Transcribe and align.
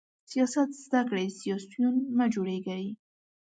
سیاست 0.31 0.69
زده 0.85 1.01
کړئ، 1.09 1.27
سیاسیون 1.39 1.95
مه 2.17 2.25
جوړیږئ! 2.33 2.85